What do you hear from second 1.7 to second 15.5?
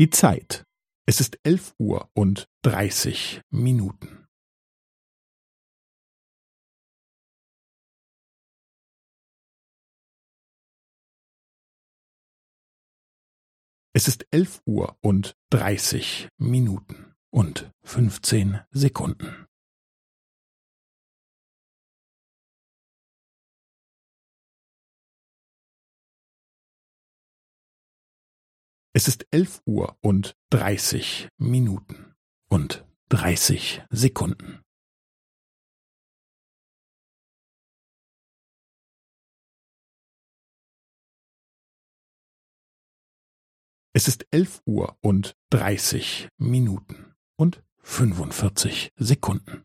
Uhr und dreißig Minuten. Es ist elf Uhr und